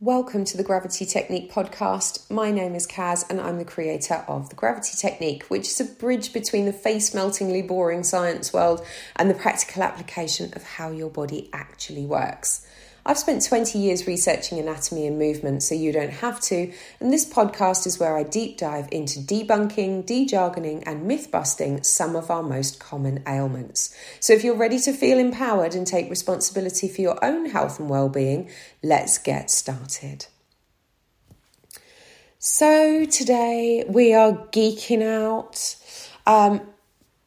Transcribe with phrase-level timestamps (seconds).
[0.00, 2.28] Welcome to the Gravity Technique podcast.
[2.28, 5.84] My name is Caz and I'm the creator of the Gravity Technique, which is a
[5.84, 8.84] bridge between the face meltingly boring science world
[9.14, 12.66] and the practical application of how your body actually works.
[13.06, 16.72] I've spent 20 years researching anatomy and movement, so you don't have to.
[17.00, 22.16] And this podcast is where I deep dive into debunking, dejargoning, and myth busting some
[22.16, 23.94] of our most common ailments.
[24.20, 27.90] So if you're ready to feel empowered and take responsibility for your own health and
[27.90, 28.50] well being,
[28.82, 30.26] let's get started.
[32.38, 35.76] So today we are geeking out.
[36.26, 36.62] Um,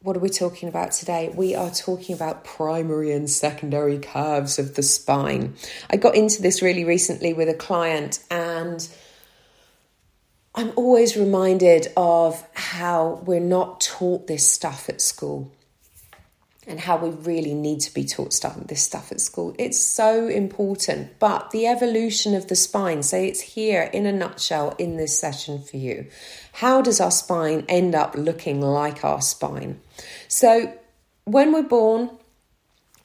[0.00, 1.32] what are we talking about today?
[1.34, 5.54] We are talking about primary and secondary curves of the spine.
[5.90, 8.88] I got into this really recently with a client, and
[10.54, 15.52] I'm always reminded of how we're not taught this stuff at school
[16.68, 19.54] and how we really need to be taught stuff this stuff at school.
[19.58, 21.18] It's so important.
[21.18, 25.62] But the evolution of the spine, say it's here in a nutshell in this session
[25.62, 26.06] for you.
[26.52, 29.80] How does our spine end up looking like our spine?
[30.28, 30.72] So
[31.24, 32.10] when we're born,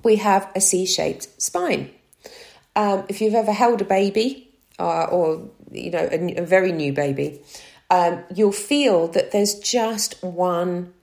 [0.04, 1.90] we have a C-shaped spine.
[2.76, 6.92] Um, if you've ever held a baby uh, or you know a, a very new
[6.92, 7.40] baby,
[7.90, 10.94] um, you'll feel that there's just one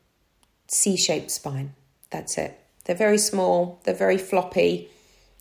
[0.68, 1.74] C-shaped spine
[2.10, 2.58] that's it.
[2.84, 4.90] They're very small, they're very floppy,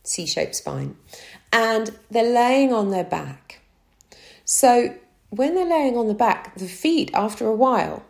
[0.04, 0.96] C shaped spine.
[1.52, 3.60] And they're laying on their back.
[4.44, 4.94] So
[5.30, 8.04] when they're laying on the back, the feet, after a while,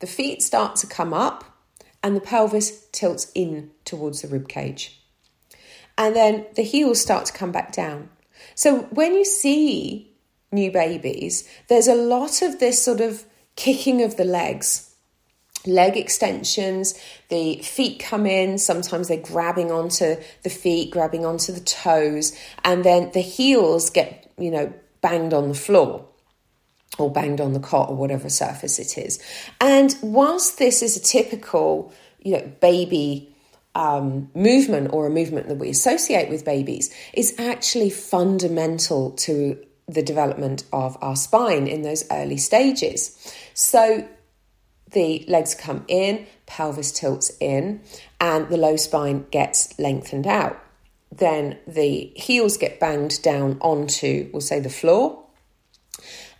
[0.00, 1.44] the feet start to come up
[2.02, 5.00] and the pelvis tilts in towards the rib cage.
[5.96, 8.08] And then the heels start to come back down.
[8.54, 10.10] So when you see
[10.50, 13.24] new babies, there's a lot of this sort of
[13.56, 14.91] kicking of the legs
[15.66, 21.60] leg extensions, the feet come in, sometimes they're grabbing onto the feet, grabbing onto the
[21.60, 26.06] toes, and then the heels get, you know, banged on the floor
[26.98, 29.22] or banged on the cot or whatever surface it is.
[29.60, 33.34] And whilst this is a typical, you know, baby
[33.74, 40.02] um, movement or a movement that we associate with babies, is actually fundamental to the
[40.02, 43.34] development of our spine in those early stages.
[43.54, 44.06] So
[44.92, 47.82] the legs come in, pelvis tilts in,
[48.20, 50.58] and the low spine gets lengthened out.
[51.10, 55.24] Then the heels get banged down onto, we'll say, the floor.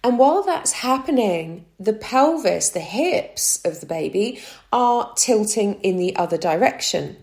[0.05, 4.41] And while that's happening, the pelvis, the hips of the baby
[4.73, 7.17] are tilting in the other direction.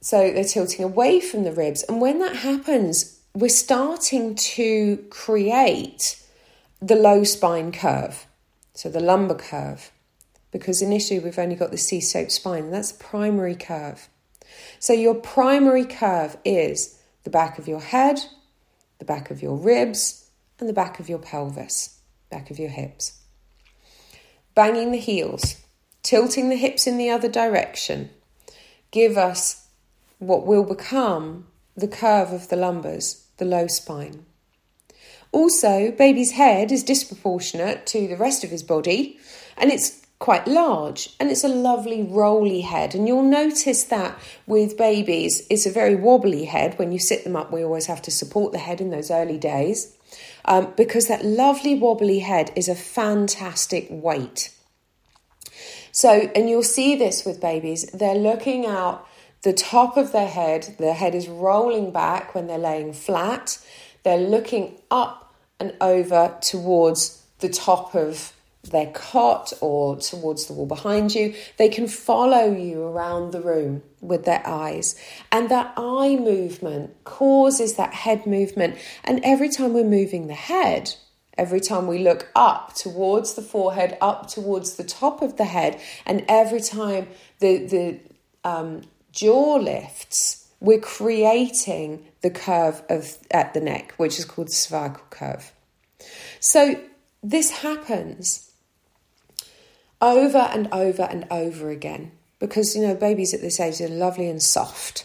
[0.00, 1.82] So they're tilting away from the ribs.
[1.84, 6.22] And when that happens, we're starting to create
[6.80, 8.27] the low spine curve
[8.78, 9.90] so the lumbar curve,
[10.52, 14.08] because initially we've only got the C shaped spine, that's the primary curve.
[14.78, 18.20] So your primary curve is the back of your head,
[19.00, 20.30] the back of your ribs,
[20.60, 21.98] and the back of your pelvis,
[22.30, 23.20] back of your hips.
[24.54, 25.56] Banging the heels,
[26.04, 28.10] tilting the hips in the other direction,
[28.92, 29.66] give us
[30.20, 34.24] what will become the curve of the lumbars, the low spine.
[35.32, 39.18] Also, baby's head is disproportionate to the rest of his body
[39.56, 42.94] and it's quite large and it's a lovely rolly head.
[42.94, 46.78] And you'll notice that with babies, it's a very wobbly head.
[46.78, 49.38] When you sit them up, we always have to support the head in those early
[49.38, 49.96] days
[50.44, 54.50] um, because that lovely wobbly head is a fantastic weight.
[55.92, 59.06] So, and you'll see this with babies, they're looking out
[59.42, 63.58] the top of their head, their head is rolling back when they're laying flat
[64.02, 68.32] they're looking up and over towards the top of
[68.70, 71.34] their cot or towards the wall behind you.
[71.56, 75.00] They can follow you around the room with their eyes.
[75.32, 78.76] And that eye movement causes that head movement.
[79.04, 80.94] And every time we're moving the head,
[81.36, 85.80] every time we look up towards the forehead, up towards the top of the head,
[86.04, 87.08] and every time
[87.38, 88.00] the, the
[88.44, 88.82] um,
[89.12, 95.04] jaw lifts, we're creating the curve of at the neck, which is called the cervical
[95.10, 95.52] curve.
[96.40, 96.80] So
[97.22, 98.50] this happens
[100.00, 104.28] over and over and over again because you know babies at this age are lovely
[104.28, 105.04] and soft.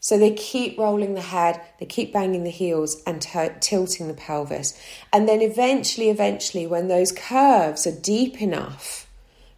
[0.00, 4.14] So they keep rolling the head, they keep banging the heels and t- tilting the
[4.14, 4.80] pelvis.
[5.12, 9.07] And then eventually, eventually, when those curves are deep enough,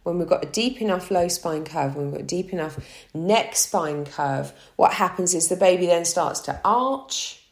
[0.03, 2.79] when we've got a deep enough low spine curve, when we've got a deep enough
[3.13, 7.43] neck spine curve, what happens is the baby then starts to arch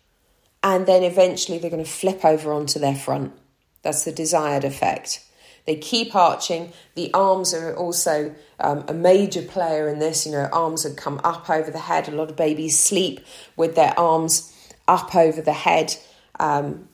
[0.63, 3.33] and then eventually they're going to flip over onto their front.
[3.81, 5.23] That's the desired effect.
[5.65, 6.73] They keep arching.
[6.95, 10.25] The arms are also um, a major player in this.
[10.25, 12.07] You know, arms that come up over the head.
[12.07, 13.19] A lot of babies sleep
[13.55, 14.51] with their arms
[14.87, 15.95] up over the head
[16.39, 16.89] um,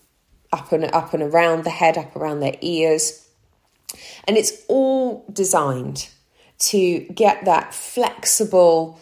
[0.52, 3.25] up and up and around the head, up around their ears.
[4.28, 6.10] And it's all designed
[6.58, 9.00] to get that flexible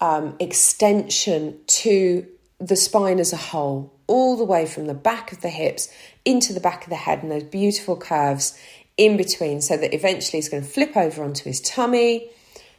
[0.00, 2.26] um, extension to
[2.58, 5.88] the spine as a whole, all the way from the back of the hips
[6.24, 8.58] into the back of the head, and those beautiful curves
[8.96, 12.30] in between, so that eventually he's going to flip over onto his tummy.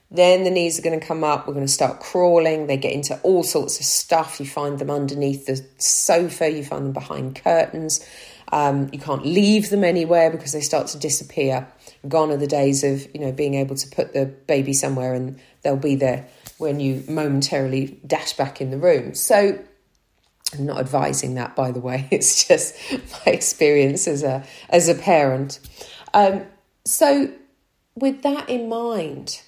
[0.10, 1.48] Then the knees are going to come up.
[1.48, 2.68] We're going to start crawling.
[2.68, 4.40] They get into all sorts of stuff.
[4.40, 8.06] You find them underneath the sofa, you find them behind curtains.
[8.54, 11.68] Um, you can't leave them anywhere because they start to disappear.
[12.08, 15.40] Gone are the days of you know being able to put the baby somewhere and
[15.64, 16.28] they'll be there
[16.60, 19.16] when you momentarily dash back in the room.
[19.16, 19.58] So
[20.54, 22.08] I'm not advising that, by the way.
[22.12, 25.60] It's just my experience as a as a parent.
[26.14, 26.46] Um,
[26.86, 27.32] so,
[27.96, 29.42] with that in mind,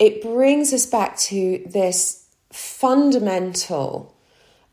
[0.00, 4.16] it brings us back to this fundamental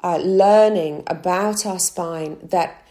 [0.04, 2.83] uh, learning about our spine that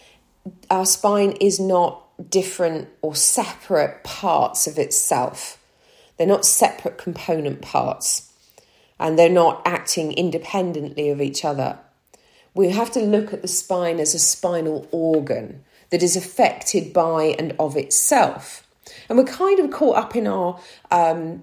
[0.71, 5.59] our spine is not different or separate parts of itself.
[6.17, 8.33] They're not separate component parts
[8.99, 11.79] and they're not acting independently of each other.
[12.55, 17.35] We have to look at the spine as a spinal organ that is affected by
[17.39, 18.67] and of itself.
[19.09, 20.61] And we're kind of caught up in our
[20.91, 21.43] um,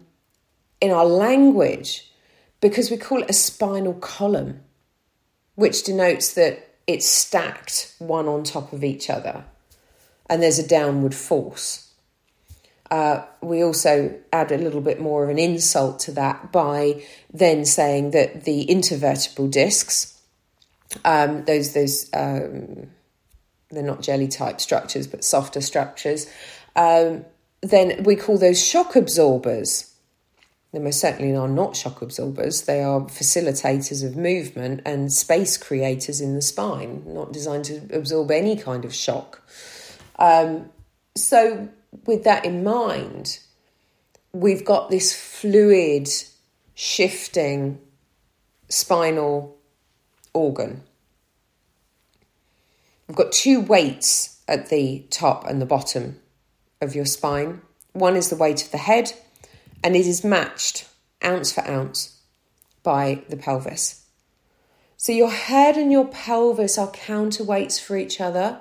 [0.81, 2.11] in our language
[2.61, 4.61] because we call it a spinal column,
[5.55, 9.45] which denotes that it's stacked one on top of each other
[10.27, 11.93] and there's a downward force.
[12.89, 17.63] Uh, we also add a little bit more of an insult to that by then
[17.63, 20.19] saying that the intervertebral discs,
[21.05, 22.89] um, those those um,
[23.69, 26.25] they're not jelly type structures but softer structures,
[26.75, 27.23] um,
[27.61, 29.88] then we call those shock absorbers.
[30.71, 32.63] They most certainly are not shock absorbers.
[32.63, 38.29] They are facilitators of movement and space creators in the spine, not designed to absorb
[38.29, 39.41] any kind of shock.
[40.19, 40.69] Um,
[41.15, 41.69] so,
[42.05, 43.39] with that in mind,
[44.31, 46.07] we've got this fluid,
[46.75, 47.79] shifting
[48.69, 49.57] spinal
[50.33, 50.83] organ.
[53.07, 56.19] We've got two weights at the top and the bottom
[56.79, 57.61] of your spine.
[57.93, 59.13] One is the weight of the head,
[59.83, 60.87] and it is matched
[61.23, 62.21] ounce for ounce
[62.83, 64.05] by the pelvis.
[64.97, 68.59] So your head and your pelvis are counterweights for each other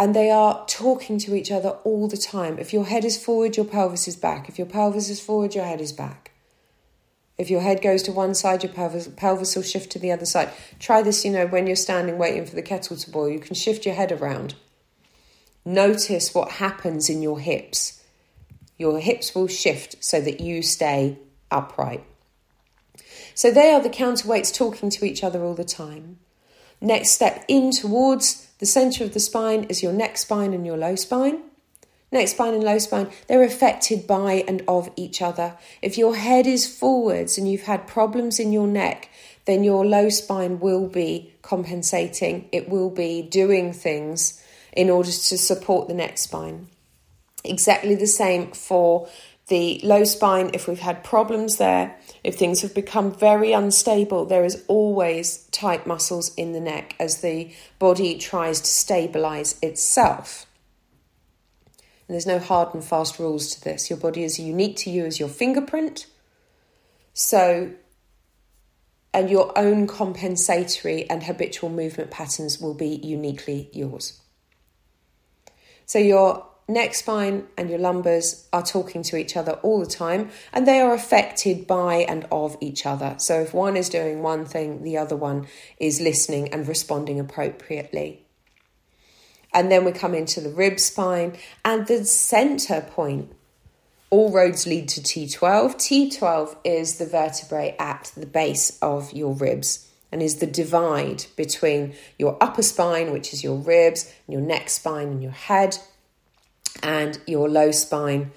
[0.00, 2.58] and they are talking to each other all the time.
[2.58, 4.48] If your head is forward, your pelvis is back.
[4.48, 6.30] If your pelvis is forward, your head is back.
[7.36, 10.26] If your head goes to one side, your pelvis, pelvis will shift to the other
[10.26, 10.50] side.
[10.78, 13.54] Try this, you know, when you're standing waiting for the kettle to boil, you can
[13.54, 14.54] shift your head around.
[15.64, 17.99] Notice what happens in your hips.
[18.80, 21.18] Your hips will shift so that you stay
[21.50, 22.02] upright.
[23.34, 26.18] So they are the counterweights talking to each other all the time.
[26.80, 30.78] Next step in towards the center of the spine is your neck spine and your
[30.78, 31.42] low spine.
[32.10, 35.58] Neck spine and low spine, they're affected by and of each other.
[35.82, 39.10] If your head is forwards and you've had problems in your neck,
[39.44, 42.48] then your low spine will be compensating.
[42.50, 44.42] It will be doing things
[44.72, 46.68] in order to support the neck spine.
[47.44, 49.08] Exactly the same for
[49.50, 54.44] the low spine, if we've had problems there, if things have become very unstable, there
[54.44, 60.46] is always tight muscles in the neck as the body tries to stabilize itself.
[62.06, 63.90] And there's no hard and fast rules to this.
[63.90, 66.06] Your body is unique to you as your fingerprint.
[67.12, 67.72] So,
[69.12, 74.20] and your own compensatory and habitual movement patterns will be uniquely yours.
[75.86, 80.30] So, your neck spine and your lumbars are talking to each other all the time
[80.52, 83.14] and they are affected by and of each other.
[83.18, 85.46] So if one is doing one thing, the other one
[85.78, 88.24] is listening and responding appropriately.
[89.52, 93.32] And then we come into the rib spine and the center point.
[94.10, 95.76] All roads lead to T12.
[95.76, 101.94] T12 is the vertebrae at the base of your ribs and is the divide between
[102.18, 105.78] your upper spine, which is your ribs, your neck spine and your head
[106.82, 108.32] and your low spine,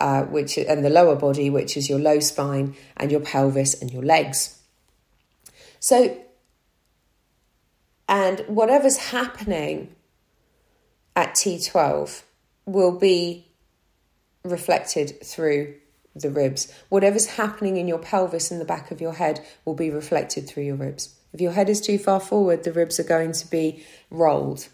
[0.00, 3.90] uh, which and the lower body, which is your low spine and your pelvis and
[3.92, 4.58] your legs.
[5.80, 6.18] So,
[8.08, 9.94] and whatever's happening
[11.14, 12.22] at T12
[12.66, 13.46] will be
[14.44, 15.74] reflected through
[16.14, 16.72] the ribs.
[16.88, 20.64] Whatever's happening in your pelvis and the back of your head will be reflected through
[20.64, 21.14] your ribs.
[21.32, 24.68] If your head is too far forward, the ribs are going to be rolled.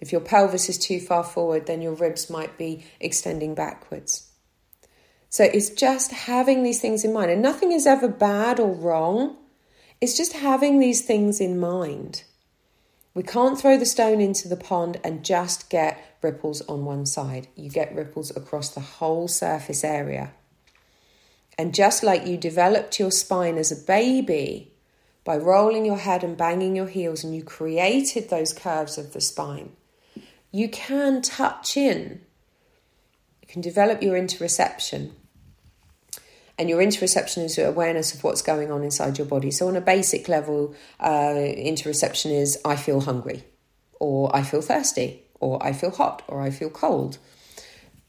[0.00, 4.30] If your pelvis is too far forward, then your ribs might be extending backwards.
[5.28, 7.30] So it's just having these things in mind.
[7.30, 9.36] And nothing is ever bad or wrong.
[10.00, 12.22] It's just having these things in mind.
[13.14, 17.48] We can't throw the stone into the pond and just get ripples on one side.
[17.56, 20.32] You get ripples across the whole surface area.
[21.58, 24.72] And just like you developed your spine as a baby
[25.24, 29.20] by rolling your head and banging your heels, and you created those curves of the
[29.20, 29.72] spine,
[30.50, 32.20] you can touch in.
[33.42, 35.12] You can develop your interoception.
[36.58, 39.50] And your interoception is your awareness of what's going on inside your body.
[39.52, 43.44] So, on a basic level, uh, interoception is I feel hungry,
[44.00, 47.18] or I feel thirsty, or I feel hot, or I feel cold.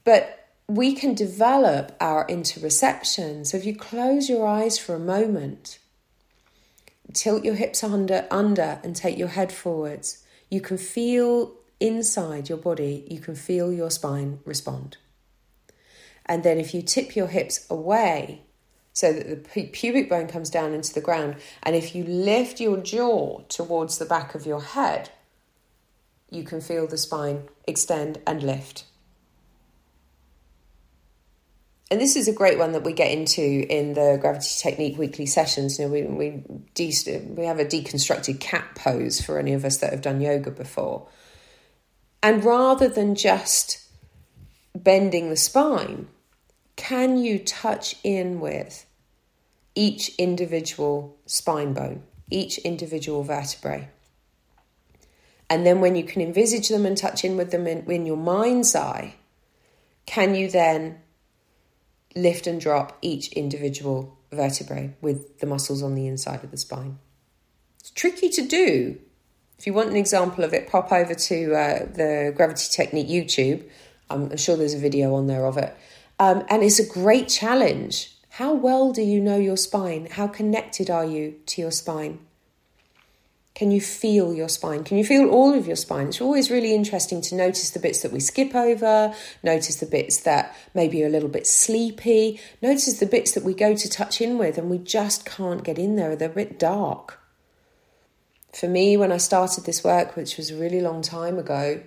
[0.04, 3.46] But we can develop our interoception.
[3.46, 5.80] So if you close your eyes for a moment,
[7.12, 12.58] tilt your hips under, under and take your head forwards, you can feel inside your
[12.58, 14.98] body, you can feel your spine respond.
[16.26, 18.44] And then if you tip your hips away
[18.94, 22.78] so that the pubic bone comes down into the ground, and if you lift your
[22.78, 25.10] jaw towards the back of your head,
[26.30, 28.84] you can feel the spine extend and lift
[31.92, 35.26] and this is a great one that we get into in the gravity technique weekly
[35.26, 35.80] sessions.
[35.80, 36.44] You know, we we
[36.76, 40.52] de- we have a deconstructed cat pose for any of us that have done yoga
[40.52, 41.08] before,
[42.22, 43.88] and rather than just
[44.76, 46.08] bending the spine,
[46.76, 48.86] can you touch in with
[49.76, 53.90] each individual spine bone, each individual vertebrae?
[55.50, 58.18] And then when you can envisage them and touch in with them in, in your
[58.18, 59.16] mind's eye,
[60.06, 61.00] can you then
[62.16, 67.00] lift and drop each individual vertebrae with the muscles on the inside of the spine.
[67.80, 69.00] It's tricky to do.
[69.60, 73.70] If you want an example of it, pop over to uh, the Gravity Technique YouTube.
[74.10, 75.76] I'm sure there's a video on there of it.
[76.18, 78.16] Um, and it's a great challenge.
[78.30, 80.08] How well do you know your spine?
[80.12, 82.20] How connected are you to your spine?
[83.54, 84.86] Can you feel your spine?
[84.86, 86.08] Can you feel all of your spine?
[86.08, 89.14] It's always really interesting to notice the bits that we skip over,
[89.44, 93.54] notice the bits that maybe are a little bit sleepy, notice the bits that we
[93.54, 96.58] go to touch in with and we just can't get in there, they're a bit
[96.58, 97.19] dark.
[98.60, 101.80] For me, when I started this work, which was a really long time ago,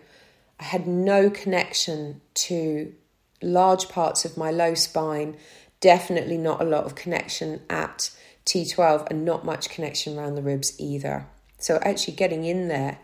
[0.59, 2.95] I had no connection to
[3.43, 5.37] large parts of my low spine,
[5.81, 8.11] definitely not a lot of connection at
[8.47, 11.27] T12, and not much connection around the ribs either.
[11.59, 13.01] So actually getting in there,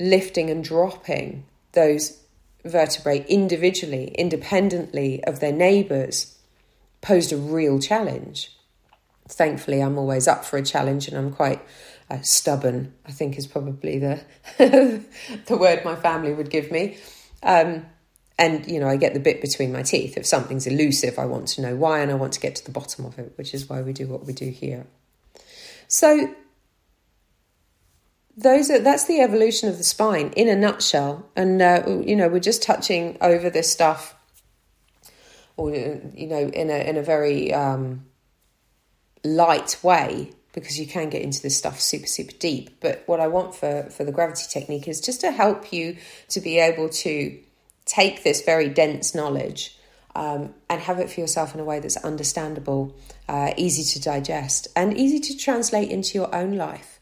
[0.00, 2.20] lifting and dropping those
[2.64, 6.36] vertebrae individually, independently of their neighbours,
[7.00, 8.50] posed a real challenge.
[9.28, 11.62] Thankfully, I'm always up for a challenge and I'm quite
[12.12, 14.20] uh, stubborn, I think is probably the,
[15.46, 16.98] the word my family would give me.
[17.42, 17.86] Um,
[18.38, 20.16] and, you know, I get the bit between my teeth.
[20.16, 22.70] If something's elusive, I want to know why and I want to get to the
[22.70, 24.86] bottom of it, which is why we do what we do here.
[25.88, 26.34] So,
[28.36, 32.28] those are that's the evolution of the spine in a nutshell and uh, you know
[32.28, 34.16] we're just touching over this stuff
[35.58, 38.06] or you know in a in a very um,
[39.22, 43.26] light way because you can get into this stuff super super deep but what i
[43.26, 45.96] want for for the gravity technique is just to help you
[46.28, 47.38] to be able to
[47.84, 49.76] take this very dense knowledge
[50.14, 52.94] um, and have it for yourself in a way that's understandable
[53.28, 57.00] uh, easy to digest and easy to translate into your own life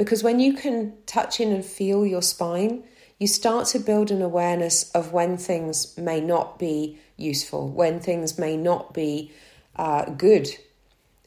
[0.00, 2.84] because when you can touch in and feel your spine,
[3.18, 8.38] you start to build an awareness of when things may not be useful, when things
[8.38, 9.30] may not be
[9.76, 10.48] uh, good.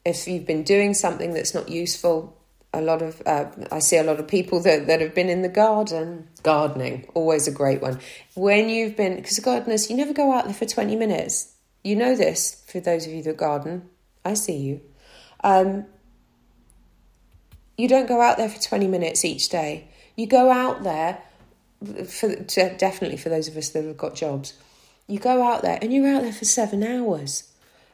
[0.06, 2.38] If you've been doing something that's not useful,
[2.74, 5.44] a lot of uh, I see a lot of people that, that have been in
[5.44, 8.00] the garden, gardening, always a great one.
[8.34, 11.54] When you've been, because gardeners, you never go out there for 20 minutes.
[11.84, 13.90] You know this for those of you that garden.
[14.26, 14.82] I see you.
[15.44, 15.86] Um,
[17.78, 19.88] you don't go out there for 20 minutes each day.
[20.16, 21.22] You go out there,
[22.08, 24.54] for definitely for those of us that have got jobs,
[25.08, 27.52] you go out there and you're out there for seven hours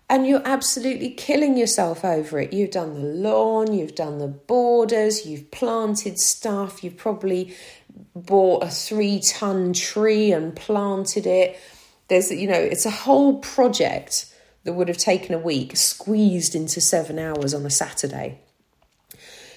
[0.09, 2.51] and you're absolutely killing yourself over it.
[2.51, 7.55] You've done the lawn, you've done the borders, you've planted stuff, you've probably
[8.15, 11.59] bought a three ton tree and planted it.
[12.07, 14.25] There's, you know, it's a whole project
[14.63, 18.39] that would have taken a week squeezed into seven hours on a Saturday.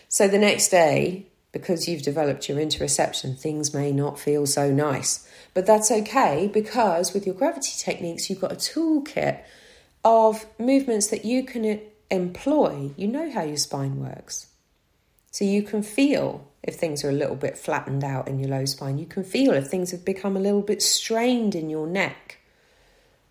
[0.09, 5.27] So the next day, because you've developed your interoception, things may not feel so nice.
[5.55, 9.41] But that's okay because with your gravity techniques, you've got a toolkit
[10.05, 11.81] of movements that you can
[12.11, 12.91] employ.
[12.97, 14.49] You know how your spine works.
[15.31, 18.65] So you can feel if things are a little bit flattened out in your low
[18.65, 18.99] spine.
[18.99, 22.39] You can feel if things have become a little bit strained in your neck.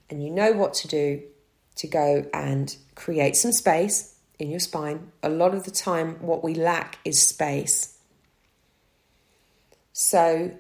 [0.10, 1.22] And you know what to do
[1.75, 5.12] to go and create some space in your spine.
[5.24, 7.98] A lot of the time, what we lack is space.
[9.94, 10.51] So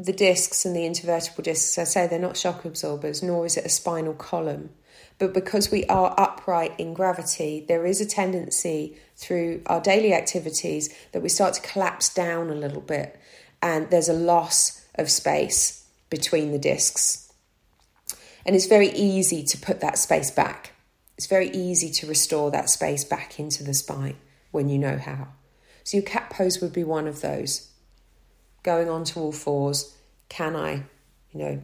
[0.00, 3.66] the discs and the intervertebral discs, I say they're not shock absorbers, nor is it
[3.66, 4.70] a spinal column.
[5.18, 10.88] But because we are upright in gravity, there is a tendency through our daily activities
[11.12, 13.20] that we start to collapse down a little bit,
[13.60, 17.30] and there's a loss of space between the discs.
[18.46, 20.72] And it's very easy to put that space back.
[21.18, 24.16] It's very easy to restore that space back into the spine
[24.50, 25.28] when you know how.
[25.84, 27.69] So, your cat pose would be one of those
[28.62, 29.96] going on to all fours,
[30.28, 30.84] can I,
[31.32, 31.62] you know,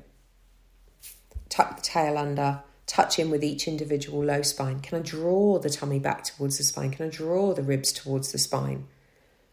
[1.48, 4.80] tuck the tail under, touch in with each individual low spine?
[4.80, 6.90] Can I draw the tummy back towards the spine?
[6.90, 8.86] Can I draw the ribs towards the spine?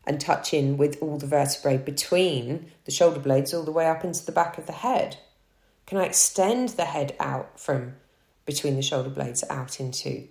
[0.06, 4.04] And touch in with all the vertebrae between the shoulder blades all the way up
[4.04, 5.18] into the back of the head?
[5.86, 7.96] Can I extend the head out from
[8.46, 10.28] between the shoulder blades out into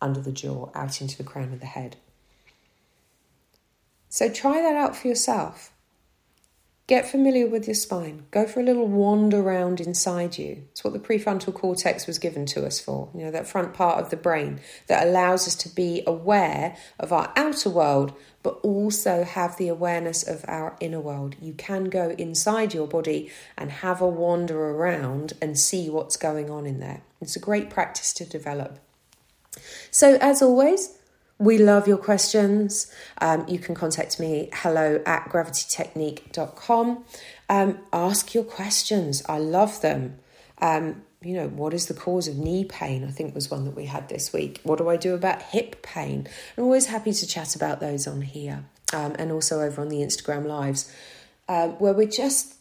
[0.00, 1.96] under the jaw, out into the crown of the head?
[4.10, 5.72] So try that out for yourself.
[6.88, 8.24] Get familiar with your spine.
[8.30, 10.64] Go for a little wander around inside you.
[10.72, 13.10] It's what the prefrontal cortex was given to us for.
[13.14, 17.12] You know, that front part of the brain that allows us to be aware of
[17.12, 21.36] our outer world, but also have the awareness of our inner world.
[21.42, 26.48] You can go inside your body and have a wander around and see what's going
[26.48, 27.02] on in there.
[27.20, 28.78] It's a great practice to develop.
[29.90, 30.97] So, as always,
[31.38, 32.92] we love your questions.
[33.20, 37.04] Um, you can contact me hello at gravitytechnique.com.
[37.48, 39.22] Um, ask your questions.
[39.28, 40.18] I love them.
[40.60, 43.04] Um, you know, what is the cause of knee pain?
[43.04, 44.60] I think was one that we had this week.
[44.62, 46.28] What do I do about hip pain?
[46.56, 49.98] I'm always happy to chat about those on here um, and also over on the
[49.98, 50.92] Instagram lives,
[51.48, 52.54] uh, where we're just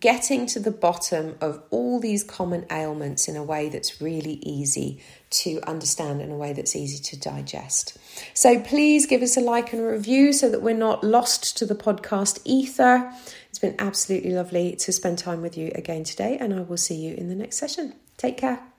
[0.00, 5.02] getting to the bottom of all these common ailments in a way that's really easy
[5.30, 7.96] to understand in a way that's easy to digest.
[8.34, 11.66] So please give us a like and a review so that we're not lost to
[11.66, 13.12] the podcast ether.
[13.50, 16.96] It's been absolutely lovely to spend time with you again today, and I will see
[16.96, 17.94] you in the next session.
[18.16, 18.77] Take care.